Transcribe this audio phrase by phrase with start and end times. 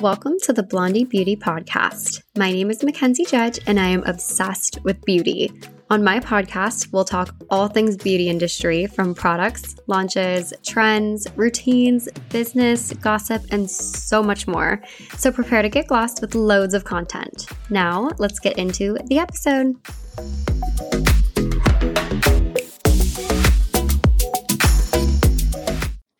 [0.00, 2.22] Welcome to the Blondie Beauty Podcast.
[2.36, 5.52] My name is Mackenzie Judge, and I am obsessed with beauty.
[5.90, 12.92] On my podcast, we'll talk all things beauty industry from products, launches, trends, routines, business,
[12.92, 14.80] gossip, and so much more.
[15.16, 17.48] So prepare to get glossed with loads of content.
[17.68, 19.74] Now, let's get into the episode.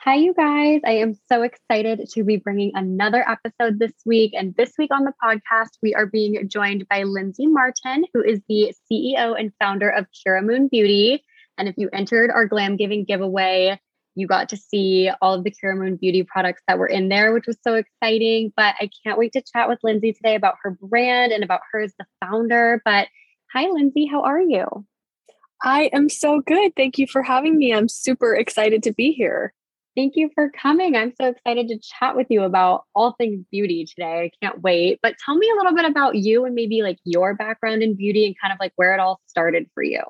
[0.08, 0.80] Hi, you guys.
[0.86, 4.32] I am so excited to be bringing another episode this week.
[4.34, 8.40] And this week on the podcast, we are being joined by Lindsey Martin, who is
[8.48, 11.22] the CEO and founder of Kiramoon Beauty.
[11.58, 13.78] And if you entered our Glam Giving giveaway,
[14.14, 17.46] you got to see all of the Kiramoon Beauty products that were in there, which
[17.46, 18.50] was so exciting.
[18.56, 21.82] But I can't wait to chat with Lindsey today about her brand and about her
[21.82, 22.80] as the founder.
[22.82, 23.08] But
[23.52, 24.86] hi, Lindsey, how are you?
[25.62, 26.72] I am so good.
[26.76, 27.74] Thank you for having me.
[27.74, 29.52] I'm super excited to be here.
[29.98, 30.94] Thank you for coming.
[30.94, 34.30] I'm so excited to chat with you about all things beauty today.
[34.30, 35.00] I can't wait.
[35.02, 38.24] But tell me a little bit about you and maybe like your background in beauty
[38.24, 40.02] and kind of like where it all started for you.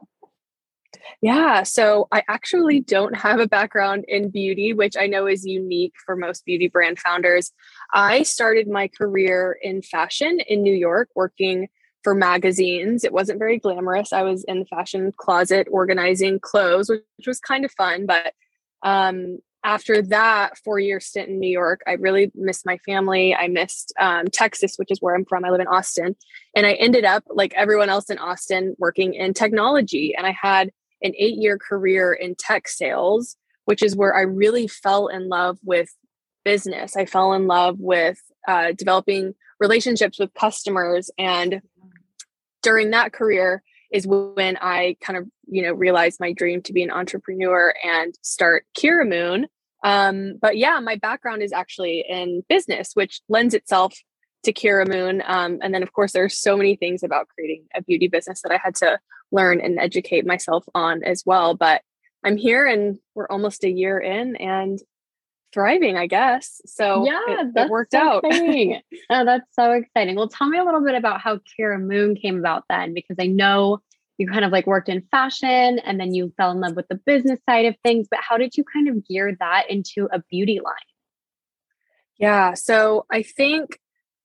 [1.22, 5.94] Yeah, so I actually don't have a background in beauty, which I know is unique
[6.04, 7.50] for most beauty brand founders.
[7.94, 11.68] I started my career in fashion in New York, working
[12.04, 13.04] for magazines.
[13.04, 14.12] It wasn't very glamorous.
[14.12, 18.34] I was in the fashion closet organizing clothes, which, was kind of fun, but
[18.82, 23.34] um, after that four year stint in New York, I really missed my family.
[23.34, 25.44] I missed um, Texas, which is where I'm from.
[25.44, 26.16] I live in Austin.
[26.56, 30.14] And I ended up, like everyone else in Austin, working in technology.
[30.16, 30.70] And I had
[31.02, 35.58] an eight year career in tech sales, which is where I really fell in love
[35.62, 35.94] with
[36.46, 36.96] business.
[36.96, 41.10] I fell in love with uh, developing relationships with customers.
[41.18, 41.60] And
[42.62, 46.82] during that career, is when I kind of, you know, realized my dream to be
[46.82, 49.44] an entrepreneur and start Kiramoon.
[49.84, 53.94] Um, but yeah, my background is actually in business, which lends itself
[54.44, 55.22] to Kiramoon.
[55.28, 58.52] Um, and then, of course, there's so many things about creating a beauty business that
[58.52, 58.98] I had to
[59.30, 61.54] learn and educate myself on as well.
[61.54, 61.82] But
[62.24, 64.78] I'm here and we're almost a year in and
[65.52, 66.60] thriving, I guess.
[66.66, 68.24] So yeah, it, it worked so out.
[69.10, 70.16] oh, that's so exciting.
[70.16, 73.80] Well, tell me a little bit about how Kiramoon came about then, because I know
[74.18, 76.96] you kind of like worked in fashion and then you fell in love with the
[76.96, 78.08] business side of things.
[78.10, 80.74] But how did you kind of gear that into a beauty line?
[82.18, 82.54] Yeah.
[82.54, 83.78] So I think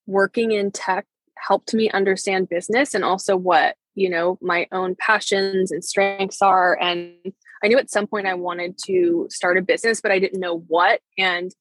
[0.06, 1.06] working in tech
[1.38, 6.76] helped me understand business and also what, you know, my own passions and strengths are.
[6.80, 7.14] And
[7.62, 10.58] I knew at some point I wanted to start a business, but I didn't know
[10.66, 11.00] what.
[11.16, 11.54] And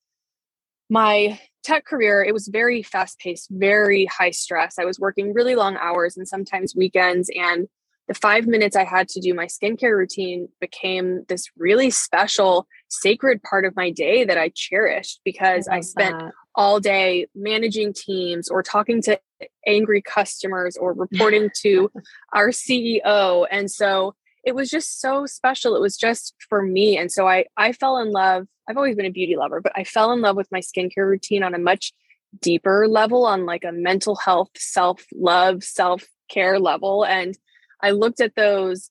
[0.90, 4.80] my tech career, it was very fast paced, very high stress.
[4.80, 7.30] I was working really long hours and sometimes weekends.
[7.36, 7.68] And
[8.08, 13.42] the five minutes I had to do my skincare routine became this really special, sacred
[13.44, 16.34] part of my day that I cherished because I, I spent that.
[16.56, 19.20] all day managing teams or talking to
[19.66, 21.92] angry customers or reporting to
[22.34, 23.48] our CEO.
[23.50, 25.76] And so it was just so special.
[25.76, 26.98] It was just for me.
[26.98, 28.48] And so I I fell in love.
[28.68, 31.44] I've always been a beauty lover, but I fell in love with my skincare routine
[31.44, 31.94] on a much
[32.42, 37.06] deeper level, on like a mental health, self-love, self-care level.
[37.06, 37.38] And
[37.84, 38.90] I looked at those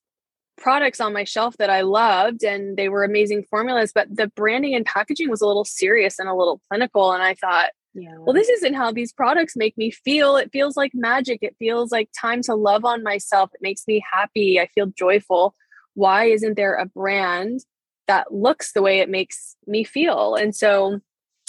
[0.59, 4.75] products on my shelf that I loved and they were amazing formulas, but the branding
[4.75, 7.13] and packaging was a little serious and a little clinical.
[7.13, 8.17] And I thought, yeah.
[8.19, 10.37] well, this isn't how these products make me feel.
[10.37, 11.41] It feels like magic.
[11.43, 13.51] It feels like time to love on myself.
[13.55, 14.61] It makes me happy.
[14.61, 15.55] I feel joyful.
[15.95, 17.61] Why isn't there a brand
[18.07, 20.37] that looks the way it makes me feel?
[20.37, 21.01] And so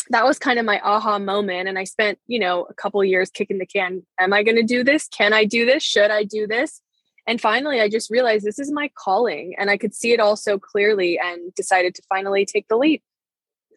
[0.09, 1.69] that was kind of my aha moment.
[1.69, 4.05] And I spent, you know, a couple years kicking the can.
[4.19, 5.07] Am I going to do this?
[5.07, 5.83] Can I do this?
[5.83, 6.81] Should I do this?
[7.25, 10.35] And finally, I just realized this is my calling and I could see it all
[10.35, 13.01] so clearly and decided to finally take the leap.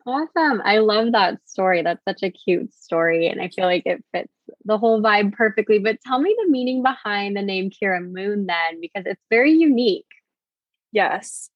[0.07, 0.63] Awesome.
[0.65, 1.83] I love that story.
[1.83, 3.27] That's such a cute story.
[3.27, 4.33] And I feel like it fits
[4.65, 5.79] the whole vibe perfectly.
[5.81, 10.07] But tell me the meaning behind the name Kiramoon then, because it's very unique.
[10.93, 11.51] Yes.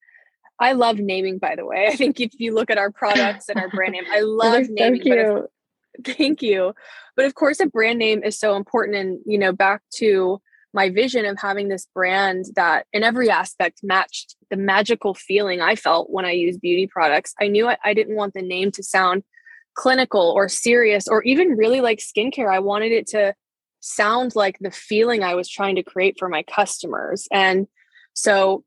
[0.58, 1.86] I love naming, by the way.
[1.92, 5.02] I think if you look at our products and our brand name, I love naming.
[5.02, 5.48] So
[5.94, 6.74] if, thank you.
[7.16, 8.96] But of course, a brand name is so important.
[8.96, 10.40] And, you know, back to
[10.72, 15.74] my vision of having this brand that in every aspect matched the magical feeling I
[15.74, 17.34] felt when I used beauty products.
[17.40, 19.24] I knew I, I didn't want the name to sound
[19.74, 22.52] clinical or serious or even really like skincare.
[22.52, 23.34] I wanted it to
[23.80, 27.26] sound like the feeling I was trying to create for my customers.
[27.32, 27.66] And
[28.14, 28.64] so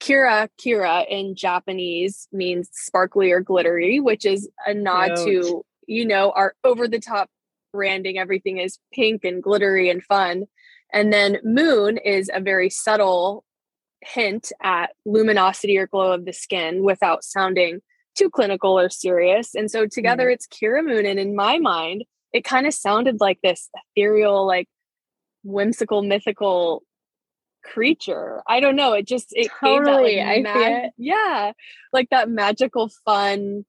[0.00, 6.32] Kira, Kira in Japanese means sparkly or glittery, which is a nod to, you know,
[6.32, 7.30] our over the top
[7.72, 8.18] branding.
[8.18, 10.44] Everything is pink and glittery and fun.
[10.92, 13.44] And then moon is a very subtle
[14.02, 17.80] hint at luminosity or glow of the skin without sounding
[18.16, 19.54] too clinical or serious.
[19.54, 20.32] And so together mm.
[20.32, 21.08] it's Kiramoon.
[21.08, 24.68] And in my mind, it kind of sounded like this ethereal, like
[25.44, 26.82] whimsical, mythical
[27.64, 28.42] creature.
[28.46, 28.92] I don't know.
[28.92, 30.16] It just it totally.
[30.16, 30.92] That, like, mag- I see it.
[30.98, 31.52] Yeah,
[31.92, 33.64] like that magical, fun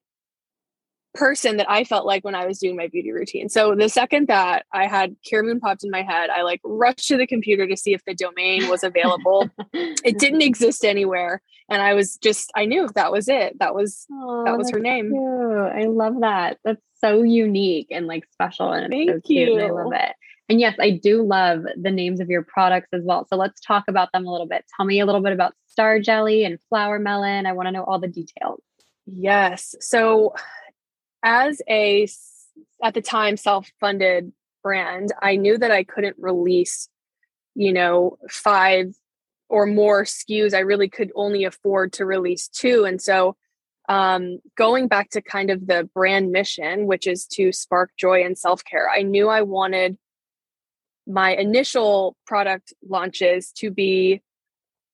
[1.18, 3.50] person that I felt like when I was doing my beauty routine.
[3.50, 7.18] So the second that I had Kiramoon popped in my head, I like rushed to
[7.18, 9.50] the computer to see if the domain was available.
[9.74, 11.42] it didn't exist anywhere.
[11.70, 13.58] And I was just I knew that was it.
[13.60, 15.10] That was oh, that was her name.
[15.12, 15.86] Cute.
[15.86, 16.60] I love that.
[16.64, 19.50] That's so unique and like special and Thank so cute.
[19.50, 19.60] You.
[19.60, 20.14] I love it.
[20.50, 23.28] And yes, I do love the names of your products as well.
[23.30, 24.64] So let's talk about them a little bit.
[24.78, 27.46] Tell me a little bit about Star Jelly and Flowermelon.
[27.46, 28.62] I want to know all the details.
[29.06, 29.76] Yes.
[29.82, 30.34] So
[31.24, 32.08] as a
[32.84, 34.32] at the time self-funded
[34.64, 36.90] brand, I knew that I couldn't release,
[37.56, 38.94] you know, five
[39.50, 40.54] or more SKUs.
[40.54, 42.86] I really could only afford to release two.
[42.86, 43.36] And so
[43.90, 48.38] um, going back to kind of the brand mission, which is to spark joy and
[48.38, 49.98] self care, I knew I wanted
[51.08, 54.22] my initial product launches to be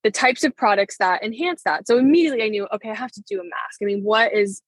[0.03, 1.87] the types of products that enhance that.
[1.87, 3.79] So immediately I knew, okay, I have to do a mask.
[3.81, 4.61] I mean, what is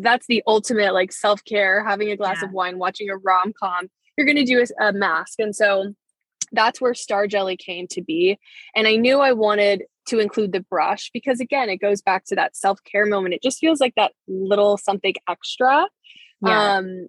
[0.00, 2.48] that's the ultimate like self care, having a glass yeah.
[2.48, 3.88] of wine, watching a rom com.
[4.16, 5.38] You're going to do a, a mask.
[5.38, 5.94] And so
[6.52, 8.38] that's where Star Jelly came to be.
[8.74, 12.34] And I knew I wanted to include the brush because, again, it goes back to
[12.34, 13.34] that self care moment.
[13.34, 15.86] It just feels like that little something extra.
[16.44, 16.76] Yeah.
[16.76, 17.08] Um,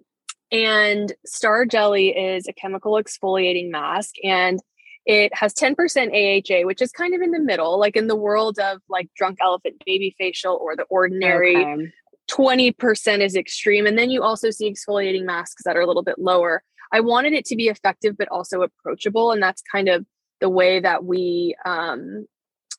[0.52, 4.14] and Star Jelly is a chemical exfoliating mask.
[4.24, 4.60] And
[5.06, 8.58] it has 10% AHA, which is kind of in the middle, like in the world
[8.58, 11.92] of like drunk elephant baby facial or the ordinary okay.
[12.30, 13.86] 20% is extreme.
[13.86, 16.62] And then you also see exfoliating masks that are a little bit lower.
[16.92, 19.32] I wanted it to be effective, but also approachable.
[19.32, 20.06] And that's kind of
[20.40, 22.26] the way that we, um,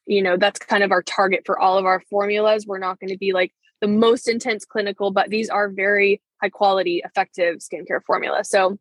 [0.05, 2.65] you know, that's kind of our target for all of our formulas.
[2.65, 6.49] We're not going to be like the most intense clinical, but these are very high
[6.49, 8.49] quality, effective skincare formulas.
[8.49, 8.77] So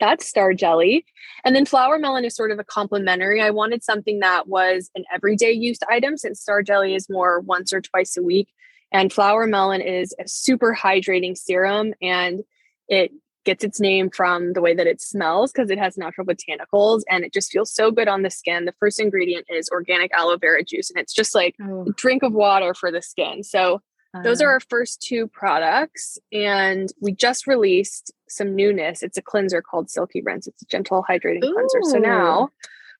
[0.00, 1.04] that's Star Jelly.
[1.44, 3.40] And then Flowermelon is sort of a complementary.
[3.40, 7.72] I wanted something that was an everyday use item since Star Jelly is more once
[7.72, 8.48] or twice a week.
[8.92, 12.42] And flowermelon is a super hydrating serum and
[12.88, 13.12] it
[13.44, 17.24] gets its name from the way that it smells because it has natural botanicals and
[17.24, 18.66] it just feels so good on the skin.
[18.66, 21.86] The first ingredient is organic aloe vera juice and it's just like oh.
[21.88, 23.42] a drink of water for the skin.
[23.42, 23.80] So
[24.14, 24.52] uh, those are uh-huh.
[24.52, 29.02] our first two products and we just released some newness.
[29.02, 30.46] It's a cleanser called Silkie Rinse.
[30.46, 31.54] It's a gentle hydrating ooh.
[31.54, 31.80] cleanser.
[31.84, 32.50] So now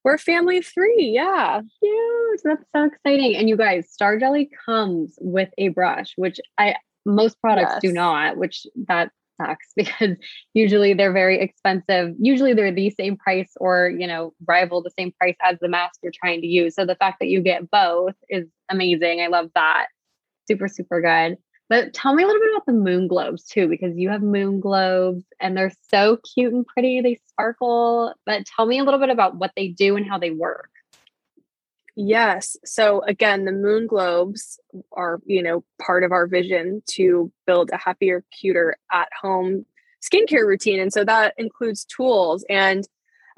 [0.04, 1.10] we're family three.
[1.14, 1.60] Yeah.
[1.80, 2.40] Huge.
[2.44, 3.36] That's so exciting.
[3.36, 7.82] And you guys, Star Jelly comes with a brush, which I most products yes.
[7.82, 9.10] do not, which that
[9.40, 10.16] sucks because
[10.54, 12.14] usually they're very expensive.
[12.18, 16.00] Usually they're the same price or, you know, rival the same price as the mask
[16.02, 16.74] you're trying to use.
[16.74, 19.20] So the fact that you get both is amazing.
[19.20, 19.86] I love that.
[20.48, 21.38] Super, super good.
[21.68, 24.60] But tell me a little bit about the moon globes too, because you have moon
[24.60, 27.00] globes and they're so cute and pretty.
[27.00, 28.14] They sparkle.
[28.26, 30.68] But tell me a little bit about what they do and how they work.
[31.94, 32.56] Yes.
[32.64, 34.58] So again, the moon globes
[34.92, 39.66] are, you know, part of our vision to build a happier, cuter at home
[40.02, 40.80] skincare routine.
[40.80, 42.44] And so that includes tools.
[42.48, 42.86] And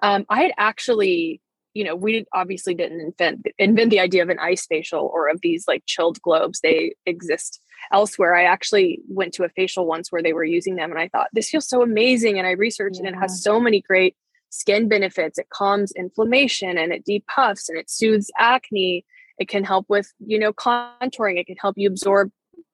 [0.02, 1.40] um, I had actually,
[1.74, 5.40] you know, we obviously didn't invent invent the idea of an ice facial or of
[5.40, 6.60] these like chilled globes.
[6.60, 7.60] They exist
[7.92, 8.34] elsewhere.
[8.34, 11.28] I actually went to a facial once where they were using them and I thought,
[11.32, 12.38] this feels so amazing.
[12.38, 13.08] And I researched yeah.
[13.08, 14.16] and it has so many great
[14.50, 15.38] skin benefits.
[15.38, 19.04] It calms inflammation and it depuffs and it soothes acne.
[19.38, 21.38] It can help with, you know, contouring.
[21.38, 22.30] It can help you absorb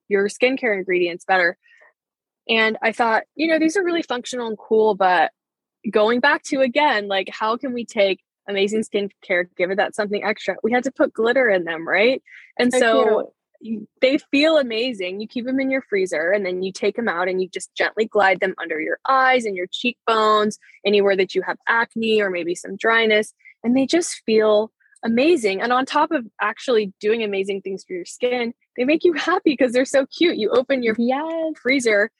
[0.09, 1.57] your skincare ingredients better.
[2.49, 5.31] And I thought, you know, these are really functional and cool, but
[5.91, 10.25] going back to again, like, how can we take amazing skincare, give it that something
[10.25, 10.57] extra?
[10.63, 12.23] We had to put glitter in them, right?
[12.59, 13.33] And so
[14.01, 15.21] they feel amazing.
[15.21, 17.75] You keep them in your freezer and then you take them out and you just
[17.75, 22.31] gently glide them under your eyes and your cheekbones, anywhere that you have acne or
[22.31, 24.73] maybe some dryness, and they just feel
[25.05, 25.61] amazing.
[25.61, 29.57] And on top of actually doing amazing things for your skin, they make you happy
[29.57, 30.37] because they're so cute.
[30.37, 31.55] You open your yes.
[31.61, 32.11] freezer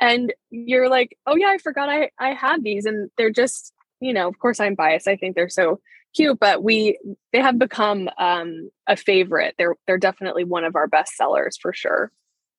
[0.00, 4.12] and you're like, "Oh yeah, I forgot I I had these." And they're just, you
[4.12, 5.08] know, of course I'm biased.
[5.08, 5.80] I think they're so
[6.14, 6.98] cute, but we
[7.32, 9.54] they have become um, a favorite.
[9.58, 12.10] They're they're definitely one of our best sellers for sure.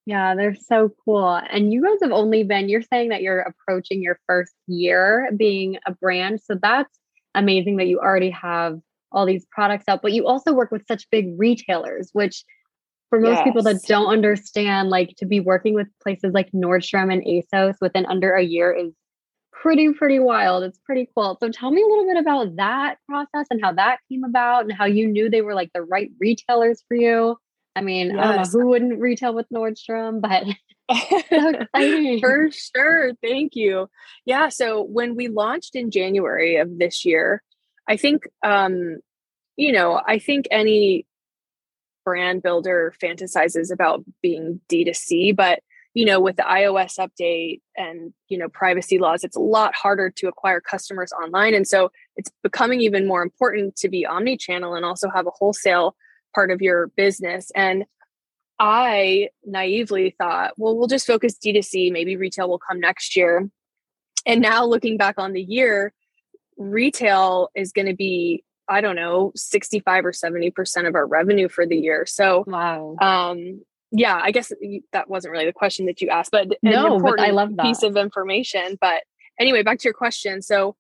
[0.06, 1.40] Yeah, they're so cool.
[1.50, 5.78] And you guys have only been, you're saying that you're approaching your first year being
[5.86, 6.42] a brand.
[6.42, 6.98] So that's
[7.36, 8.80] amazing that you already have
[9.12, 12.44] all these products out, but you also work with such big retailers, which
[13.10, 13.44] for most yes.
[13.44, 18.06] people that don't understand, like to be working with places like Nordstrom and ASOS within
[18.06, 18.94] under a year is
[19.62, 23.46] pretty pretty wild it's pretty cool so tell me a little bit about that process
[23.52, 26.84] and how that came about and how you knew they were like the right retailers
[26.88, 27.38] for you
[27.76, 28.18] i mean yes.
[28.18, 30.44] i don't know who wouldn't retail with nordstrom but.
[32.20, 33.14] For sure.
[33.22, 33.90] Thank you.
[34.26, 34.50] Yeah.
[34.50, 37.42] So when we launched in January of this year,
[37.88, 38.98] I think, um,
[39.56, 41.06] you know, I think any
[42.04, 45.60] brand builder fantasizes about being D2C, but
[45.94, 50.10] you know, with the iOS update and, you know, privacy laws, it's a lot harder
[50.10, 51.54] to acquire customers online.
[51.54, 55.32] And so it's becoming even more important to be omni channel and also have a
[55.32, 55.96] wholesale
[56.34, 57.52] part of your business.
[57.56, 57.86] And
[58.58, 63.50] I naively thought, well, we'll just focus D2C, maybe retail will come next year.
[64.26, 65.94] And now looking back on the year,
[66.58, 71.66] retail is going to be, I don't know, 65 or 70% of our revenue for
[71.66, 72.06] the year.
[72.06, 72.96] So, wow.
[73.02, 74.52] Um, yeah, I guess
[74.94, 77.84] that wasn't really the question that you asked, but no, but I love that piece
[77.84, 78.78] of information.
[78.80, 79.04] But
[79.40, 80.42] anyway, back to your question.
[80.42, 80.76] So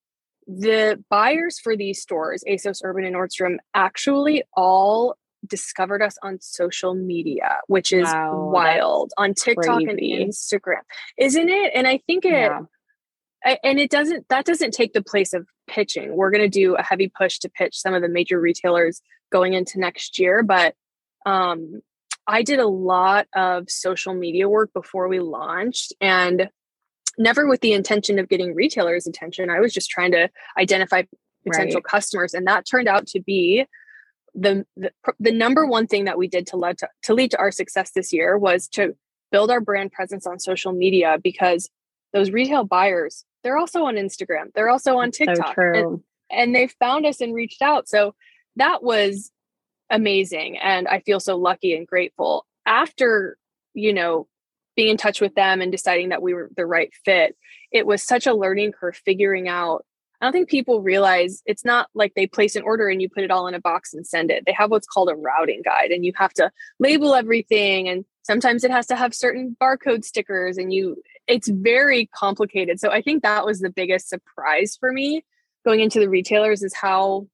[0.48, 5.15] the buyers for these stores, ASOS, Urban, and Nordstrom, actually all
[5.46, 10.13] discovered us on social media, which is wow, wild on TikTok crazy.
[10.13, 10.82] and Instagram,
[11.18, 11.72] isn't it?
[11.75, 13.56] And I think it, yeah.
[13.63, 16.15] and it doesn't, that doesn't take the place of pitching.
[16.15, 19.01] We're going to do a heavy push to pitch some of the major retailers
[19.32, 20.44] going into next year.
[20.44, 20.75] But
[21.25, 21.82] um,
[22.28, 26.50] I did a lot of social media work before we launched and
[27.18, 29.50] never with the intention of getting retailers' attention.
[29.50, 31.04] I was just trying to identify
[31.46, 31.92] potential right.
[31.92, 32.34] customers.
[32.34, 33.66] And that turned out to be
[34.34, 37.40] the, the, the number one thing that we did to lead to, to lead to
[37.40, 38.96] our success this year was to
[39.32, 41.70] build our brand presence on social media because
[42.13, 46.68] those retail buyers they're also on Instagram they're also on TikTok so and, and they
[46.68, 48.13] found us and reached out so
[48.58, 49.32] that was
[49.92, 53.38] amazing and I feel so lucky and grateful after
[53.74, 54.28] you know
[54.76, 57.36] being in touch with them and deciding that we were the right fit
[57.72, 59.86] it was such a learning curve figuring out
[60.22, 63.24] I don't think people realize it's not like they place an order and you put
[63.24, 64.44] it all in a box and send it.
[64.46, 68.64] They have what's called a routing guide and you have to label everything and sometimes
[68.64, 72.80] it has to have certain barcode stickers and you it's very complicated.
[72.80, 75.26] So I think that was the biggest surprise for me
[75.66, 77.28] going into the retailers is how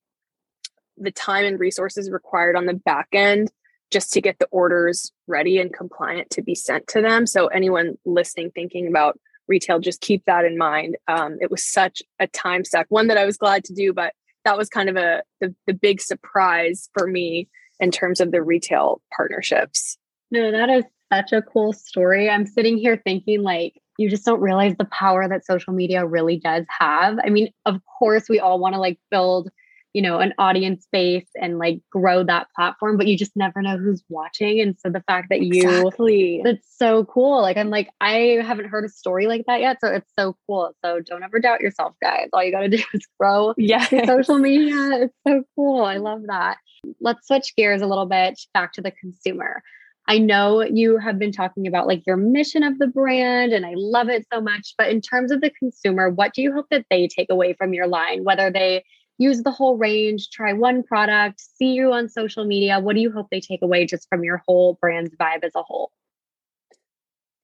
[0.98, 3.52] the time and resources required on the back end
[3.92, 7.26] just to get the orders ready and compliant to be sent to them.
[7.26, 10.98] So anyone listening thinking about retail, just keep that in mind.
[11.08, 14.14] Um, it was such a time suck, one that I was glad to do, but
[14.44, 17.48] that was kind of a the, the big surprise for me
[17.80, 19.98] in terms of the retail partnerships.
[20.32, 22.30] No, that is such a cool story.
[22.30, 26.38] I'm sitting here thinking like you just don't realize the power that social media really
[26.38, 27.18] does have.
[27.24, 29.50] I mean, of course we all want to like build
[29.94, 33.78] you know an audience base and like grow that platform but you just never know
[33.78, 34.60] who's watching.
[34.60, 36.42] And so the fact that you exactly.
[36.44, 37.42] that's so cool.
[37.42, 40.72] Like i'm like i haven't heard a story like that yet so it's so cool.
[40.84, 42.30] So don't ever doubt yourself guys.
[42.34, 45.04] All you got to do is grow yeah social media.
[45.04, 45.84] It's so cool.
[45.84, 46.58] I love that.
[47.02, 49.64] Let's switch gears a little bit back to the consumer.
[50.08, 53.74] I know you have been talking about like your mission of the brand, and I
[53.76, 54.74] love it so much.
[54.78, 57.74] But in terms of the consumer, what do you hope that they take away from
[57.74, 58.86] your line, whether they
[59.18, 62.80] use the whole range, try one product, see you on social media?
[62.80, 65.64] What do you hope they take away just from your whole brand's vibe as a
[65.64, 65.92] whole?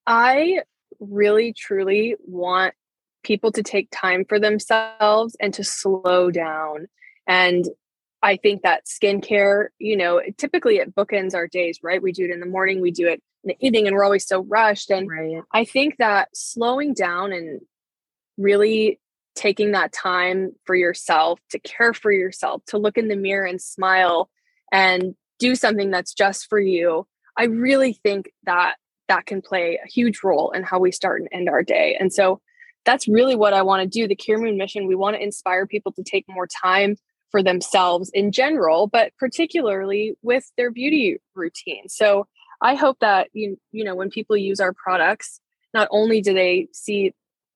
[0.06, 0.62] I
[1.00, 2.74] really truly want
[3.24, 6.88] people to take time for themselves and to slow down.
[7.26, 7.66] And
[8.22, 12.02] I think that skincare, you know, typically it bookends our days, right?
[12.02, 14.28] We do it in the morning, we do it in the evening, and we're always
[14.28, 14.90] so rushed.
[14.90, 15.42] And right.
[15.52, 17.62] I think that slowing down and
[18.38, 19.00] really
[19.36, 23.62] taking that time for yourself to care for yourself, to look in the mirror and
[23.62, 24.30] smile
[24.72, 27.08] and do something that's just for you.
[27.38, 28.76] I really think that
[29.08, 31.98] that can play a huge role in how we start and end our day.
[32.00, 32.42] And so
[32.86, 34.08] that's really what I want to do.
[34.08, 36.96] The Kiramoon mission, we want to inspire people to take more time
[37.32, 41.90] for themselves in general, but particularly with their beauty routine.
[41.90, 42.28] So
[42.62, 45.42] I hope that you you know when people use our products,
[45.74, 47.14] not only do they see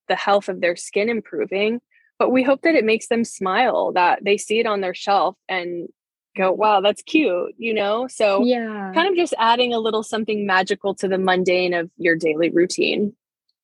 [0.08, 1.80] the health of their skin improving,
[2.20, 5.36] but we hope that it makes them smile, that they see it on their shelf
[5.48, 5.88] and
[6.36, 6.62] go, mm-hmm.
[6.62, 8.08] wow, that's cute, you know?
[8.08, 12.16] So, yeah, kind of just adding a little something magical to the mundane of your
[12.16, 13.14] daily routine.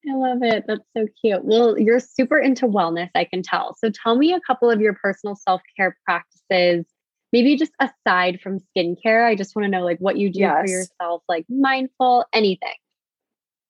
[0.09, 0.65] I love it.
[0.67, 1.45] That's so cute.
[1.45, 3.75] Well, you're super into wellness, I can tell.
[3.79, 6.85] So, tell me a couple of your personal self care practices,
[7.31, 9.25] maybe just aside from skincare.
[9.25, 10.61] I just want to know like what you do yes.
[10.61, 12.73] for yourself, like mindful, anything.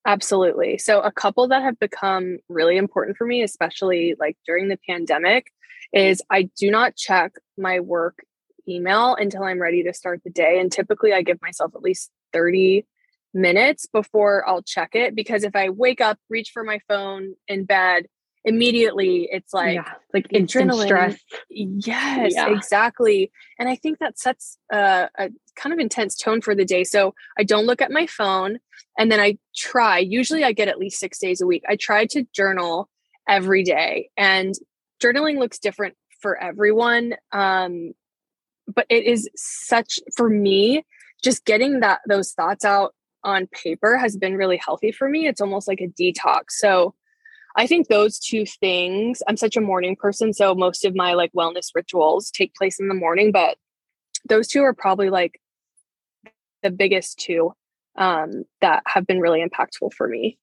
[0.05, 0.77] Absolutely.
[0.77, 5.47] So, a couple that have become really important for me, especially like during the pandemic,
[5.93, 8.19] is I do not check my work
[8.67, 10.59] email until I'm ready to start the day.
[10.59, 12.85] And typically, I give myself at least 30
[13.33, 17.65] minutes before I'll check it because if I wake up, reach for my phone in
[17.65, 18.07] bed,
[18.45, 21.17] immediately it's like yeah, like instant stress.
[21.49, 22.49] Yes, yeah.
[22.49, 23.31] exactly.
[23.57, 26.83] And I think that sets a, a kind of intense tone for the day.
[26.83, 28.59] So I don't look at my phone
[28.97, 31.63] and then I try, usually I get at least six days a week.
[31.67, 32.89] I try to journal
[33.27, 34.53] every day and
[35.01, 37.15] journaling looks different for everyone.
[37.31, 37.93] Um,
[38.73, 40.85] but it is such for me,
[41.23, 45.27] just getting that those thoughts out on paper has been really healthy for me.
[45.27, 46.43] It's almost like a detox.
[46.49, 46.93] So
[47.55, 50.33] I think those two things, I'm such a morning person.
[50.33, 53.57] So most of my like wellness rituals take place in the morning, but
[54.27, 55.39] those two are probably like
[56.63, 57.53] the biggest two
[57.95, 60.37] um, that have been really impactful for me.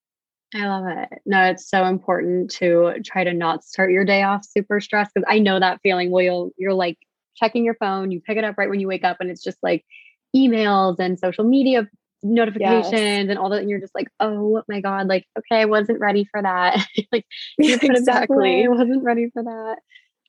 [0.54, 1.08] I love it.
[1.26, 5.26] No, it's so important to try to not start your day off super stressed because
[5.28, 6.98] I know that feeling where you'll you're like
[7.36, 9.58] checking your phone, you pick it up right when you wake up, and it's just
[9.62, 9.84] like
[10.34, 11.88] emails and social media
[12.22, 13.28] notifications yes.
[13.28, 16.24] and all that and you're just like oh my god like okay i wasn't ready
[16.24, 16.84] for that.
[17.12, 17.24] Like
[17.58, 19.76] exactly i wasn't ready for that.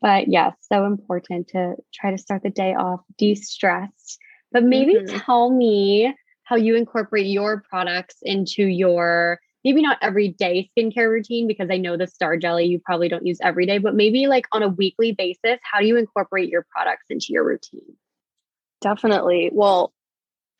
[0.01, 4.19] But yeah so important to try to start the day off de-stressed.
[4.51, 5.17] But maybe mm-hmm.
[5.19, 11.69] tell me how you incorporate your products into your maybe not everyday skincare routine because
[11.69, 14.63] i know the star jelly you probably don't use every day but maybe like on
[14.63, 17.95] a weekly basis how do you incorporate your products into your routine.
[18.81, 19.51] Definitely.
[19.53, 19.93] Well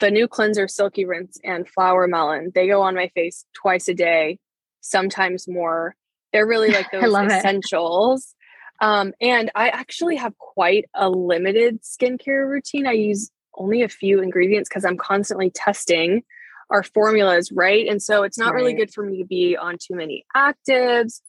[0.02, 2.54] the new cleanser silkie rinse and flowermelon.
[2.54, 4.40] They go on my face twice a day
[4.82, 5.96] sometimes more.
[6.34, 8.36] They're really like those essentials.
[8.82, 12.88] Um, and i actually have quite a limited skincare routine.
[12.88, 16.24] I use only a few ingredients because i'm constantly testing
[16.72, 17.86] our formulas right?
[17.88, 18.62] And so it's not right.
[18.62, 21.22] really good for me to be on too many actives.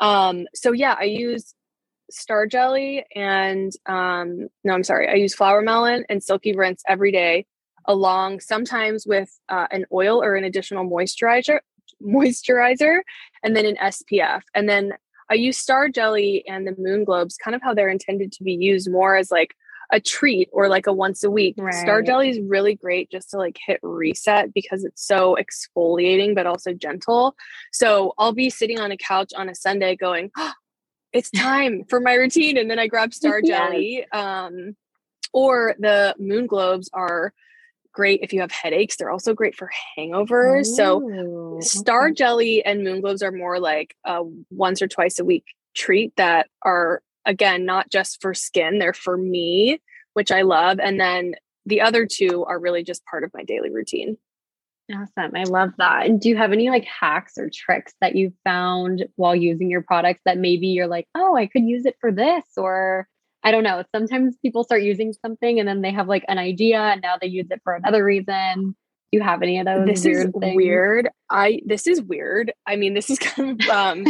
[0.00, 1.54] Um, so yeah i use
[2.10, 7.46] star jelly and um, no i'm sorry i use flowermelon and silkie rinse every day
[7.88, 11.58] along sometimes with uh, an oil or an additional moisturizer
[12.00, 13.00] moisturizer
[13.42, 14.92] and then an SPF and then
[15.30, 18.52] I use star jelly and the moon globes kind of how they're intended to be
[18.52, 19.54] used more as like
[19.90, 21.54] a treat or like a once a week.
[21.58, 21.74] Right.
[21.74, 26.46] Star jelly is really great just to like hit reset because it's so exfoliating but
[26.46, 27.36] also gentle.
[27.72, 30.52] So I'll be sitting on a couch on a Sunday going, oh,
[31.12, 34.06] it's time for my routine and then I grab star jelly.
[34.06, 34.06] yes.
[34.12, 34.76] Um
[35.32, 37.32] or the moon globes are
[37.98, 38.96] great if you have headaches.
[38.96, 40.66] They're also great for hangovers.
[40.66, 42.14] So star okay.
[42.14, 46.46] jelly and moon globes are more like a once or twice a week treat that
[46.62, 49.80] are again not just for skin, they're for me,
[50.14, 50.78] which I love.
[50.78, 51.34] And then
[51.66, 54.16] the other two are really just part of my daily routine.
[54.94, 55.32] Awesome.
[55.34, 56.06] I love that.
[56.06, 59.82] And do you have any like hacks or tricks that you found while using your
[59.82, 63.08] products that maybe you're like, oh, I could use it for this or
[63.48, 63.82] I don't know.
[63.94, 67.28] Sometimes people start using something and then they have like an idea and now they
[67.28, 68.76] use it for another reason.
[69.10, 69.86] Do you have any of those?
[69.86, 70.54] This is things?
[70.54, 71.08] weird.
[71.30, 72.52] I this is weird.
[72.66, 74.04] I mean, this is kind of um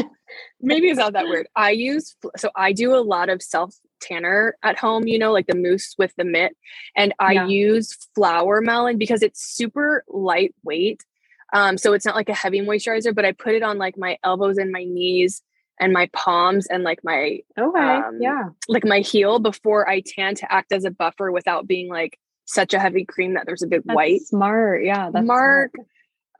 [0.61, 1.46] maybe it's not that weird.
[1.55, 5.46] I use so I do a lot of self tanner at home, you know, like
[5.46, 6.57] the mousse with the mitt.
[6.96, 7.46] And I yeah.
[7.46, 11.05] use flowermelon because it's super lightweight.
[11.53, 14.18] Um, so it's not like a heavy moisturizer, but I put it on like my
[14.24, 15.42] elbows and my knees
[15.81, 18.49] and my palms and like my okay um, yeah.
[18.69, 22.75] like my heel before I tan to act as a buffer without being like such
[22.75, 25.73] a heavy cream that there's a big that's white smart yeah that's mark.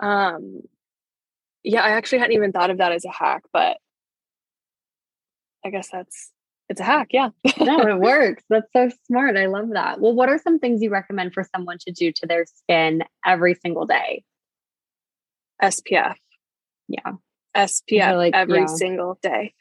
[0.01, 0.35] Smart.
[0.35, 0.61] um
[1.62, 3.79] yeah I actually hadn't even thought of that as a hack but
[5.64, 6.31] I guess that's
[6.68, 7.31] it's a hack yeah.
[7.59, 10.01] No it works that's so smart I love that.
[10.01, 13.55] Well what are some things you recommend for someone to do to their skin every
[13.55, 14.24] single day?
[15.62, 16.16] SPF
[16.88, 17.12] yeah
[17.56, 18.66] SPF like, every yeah.
[18.66, 19.54] single day.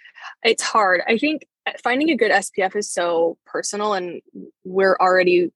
[0.43, 1.01] It's hard.
[1.07, 4.21] I think uh, finding a good SPF is so personal, and
[4.63, 5.51] we're already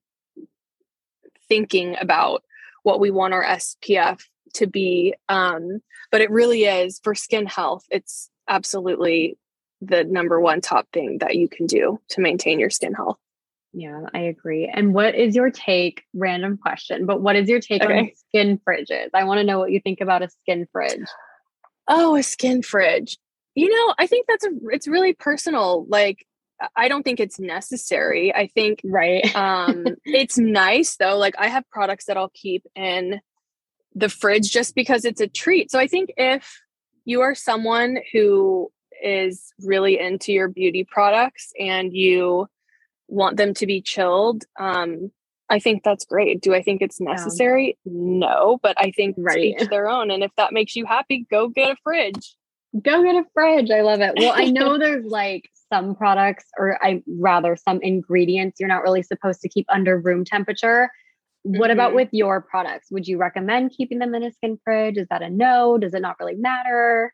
[1.48, 2.42] thinking about
[2.82, 4.22] what we want our SPF
[4.54, 5.14] to be.
[5.28, 9.38] Um, but it really is for skin health, it's absolutely
[9.80, 13.18] the number one top thing that you can do to maintain your skin health.
[13.72, 14.70] Yeah, I agree.
[14.72, 16.04] And what is your take?
[16.14, 17.98] Random question, but what is your take okay.
[17.98, 19.08] on skin fridges?
[19.14, 21.08] I want to know what you think about a skin fridge
[21.88, 23.18] oh, a skin fridge.
[23.54, 25.84] You know, I think that's a it's really personal.
[25.88, 26.26] Like
[26.76, 28.34] I don't think it's necessary.
[28.34, 29.24] I think right.
[29.36, 31.18] um it's nice though.
[31.18, 33.20] Like I have products that I'll keep in
[33.94, 35.70] the fridge just because it's a treat.
[35.70, 36.62] So I think if
[37.04, 38.70] you are someone who
[39.02, 42.46] is really into your beauty products and you
[43.08, 45.10] want them to be chilled, um,
[45.52, 46.40] I think that's great.
[46.40, 47.76] Do I think it's necessary?
[47.84, 47.92] Yeah.
[47.94, 49.54] No, but I think right.
[49.60, 50.10] each their own.
[50.10, 52.34] And if that makes you happy, go get a fridge.
[52.82, 53.70] Go get a fridge.
[53.70, 54.14] I love it.
[54.16, 59.02] Well, I know there's like some products, or I rather some ingredients you're not really
[59.02, 60.90] supposed to keep under room temperature.
[61.42, 61.72] What mm-hmm.
[61.72, 62.88] about with your products?
[62.90, 64.96] Would you recommend keeping them in a skin fridge?
[64.96, 65.76] Is that a no?
[65.76, 67.12] Does it not really matter?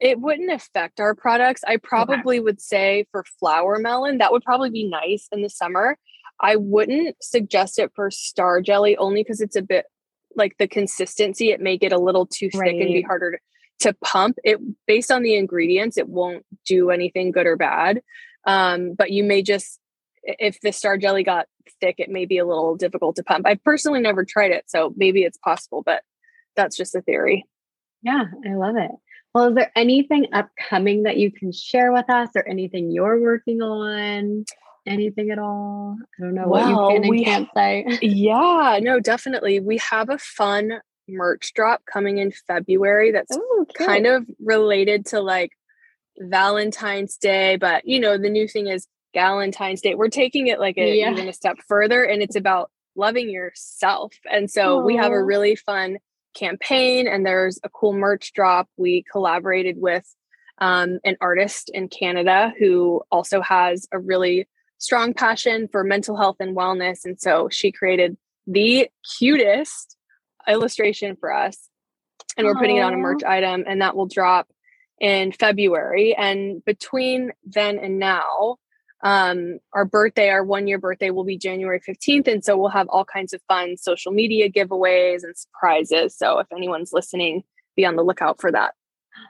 [0.00, 1.62] it wouldn't affect our products.
[1.66, 2.40] I probably okay.
[2.40, 5.98] would say for flowermelon, that would probably be nice in the summer.
[6.40, 9.86] I wouldn't suggest it for star jelly only because it's a bit
[10.36, 12.70] like the consistency, it may get a little too right.
[12.70, 13.38] thick and be harder to,
[13.80, 14.36] to pump.
[14.44, 18.02] It based on the ingredients, it won't do anything good or bad.
[18.46, 19.80] Um, but you may just
[20.22, 21.46] if the star jelly got
[21.80, 23.46] thick, it may be a little difficult to pump.
[23.46, 26.02] I've personally never tried it, so maybe it's possible, but
[26.56, 27.46] that's just a theory.
[28.02, 28.90] Yeah, I love it.
[29.34, 33.62] Well, is there anything upcoming that you can share with us or anything you're working
[33.62, 34.44] on?
[34.86, 35.96] Anything at all?
[36.00, 37.98] I don't know well, what you can and can't say.
[38.02, 39.60] yeah, no, definitely.
[39.60, 45.20] We have a fun merch drop coming in February that's Ooh, kind of related to
[45.20, 45.52] like
[46.18, 49.94] Valentine's Day, but you know, the new thing is Valentine's Day.
[49.94, 51.10] We're taking it like a, yeah.
[51.10, 54.14] even a step further and it's about loving yourself.
[54.30, 54.86] And so Aww.
[54.86, 55.98] we have a really fun
[56.34, 58.68] campaign and there's a cool merch drop.
[58.76, 60.04] We collaborated with
[60.58, 64.46] um, an artist in Canada who also has a really
[64.80, 67.04] strong passion for mental health and wellness.
[67.04, 68.16] And so she created
[68.46, 68.88] the
[69.18, 69.96] cutest
[70.48, 71.68] illustration for us.
[72.36, 72.60] And we're Aww.
[72.60, 74.48] putting it on a merch item, and that will drop
[74.98, 76.14] in February.
[76.16, 78.56] And between then and now,
[79.02, 82.28] um, our birthday, our one year birthday will be January 15th.
[82.28, 86.16] And so we'll have all kinds of fun social media giveaways and surprises.
[86.16, 87.42] So if anyone's listening,
[87.76, 88.74] be on the lookout for that.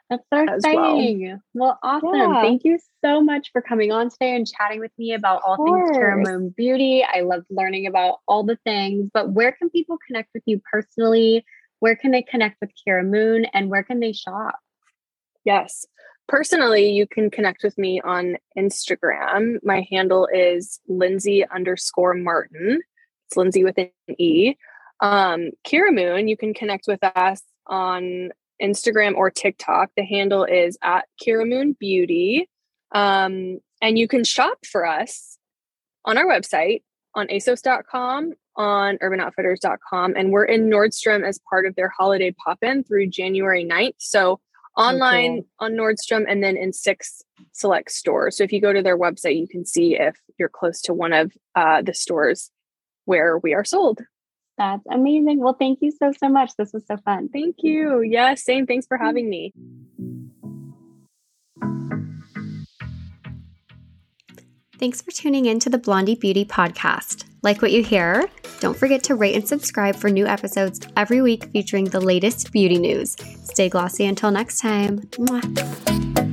[0.09, 1.29] That's so exciting.
[1.29, 2.14] Well, well awesome.
[2.14, 2.42] Yeah.
[2.42, 5.96] Thank you so much for coming on today and chatting with me about all things
[5.96, 7.05] Kiramoon Beauty.
[7.05, 11.44] I love learning about all the things, but where can people connect with you personally?
[11.79, 14.57] Where can they connect with Kiramoon and where can they shop?
[15.44, 15.87] Yes.
[16.29, 19.59] Personally, you can connect with me on Instagram.
[19.64, 22.81] My handle is Lindsey underscore Martin.
[23.26, 24.55] It's Lindsey with an E.
[25.00, 28.31] Um, Kiramoon, you can connect with us on
[28.62, 29.90] Instagram or TikTok.
[29.96, 32.49] The handle is at Kiramoon Beauty.
[32.92, 35.38] Um, and you can shop for us
[36.05, 36.83] on our website
[37.14, 40.14] on asos.com, on urbanoutfitters.com.
[40.16, 43.94] And we're in Nordstrom as part of their holiday pop in through January 9th.
[43.99, 44.40] So
[44.77, 48.37] online on Nordstrom and then in six select stores.
[48.37, 51.12] So if you go to their website, you can see if you're close to one
[51.12, 52.51] of uh, the stores
[53.05, 54.01] where we are sold.
[54.61, 55.40] That's amazing.
[55.40, 56.55] Well, thank you so, so much.
[56.59, 57.31] This was so fun.
[57.31, 58.03] Thank you.
[58.03, 58.66] Yes, same.
[58.66, 59.55] Thanks for having me.
[64.79, 67.25] Thanks for tuning in to the Blondie Beauty Podcast.
[67.42, 68.29] Like what you hear?
[68.61, 72.79] Don't forget to rate and subscribe for new episodes every week featuring the latest beauty
[72.79, 73.16] news.
[73.42, 74.99] Stay glossy until next time.
[74.99, 76.29] Mwah.